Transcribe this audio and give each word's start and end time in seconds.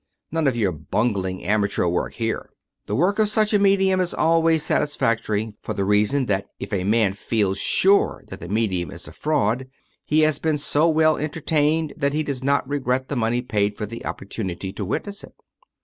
None 0.31 0.47
*of 0.47 0.57
your 0.57 0.71
bungling, 0.71 1.43
amateur 1.43 1.85
work 1.85 2.15
here. 2.15 2.49
The 2.87 2.95
work 2.95 3.19
of 3.19 3.29
such 3.29 3.53
a 3.53 3.59
medium 3.59 3.99
is 4.01 4.15
always 4.15 4.63
satisfactory 4.63 5.53
for 5.61 5.75
the 5.75 5.85
reason 5.85 6.25
that 6.25 6.47
if 6.59 6.73
a 6.73 6.83
man 6.83 7.13
feels 7.13 7.59
sure 7.59 8.23
that 8.29 8.39
the 8.39 8.49
medium 8.49 8.89
is 8.89 9.07
a 9.07 9.13
fraud, 9.13 9.67
he 10.03 10.21
has 10.21 10.39
been 10.39 10.57
so 10.57 10.89
well 10.89 11.17
entertained 11.17 11.93
that 11.97 12.13
he 12.13 12.23
does 12.23 12.41
not 12.43 12.67
regret 12.67 13.09
the 13.09 13.15
money 13.15 13.43
paid 13.43 13.77
for 13.77 13.85
the 13.85 14.03
opportunity 14.03 14.73
to 14.73 14.83
witness 14.83 15.23
it. 15.23 15.35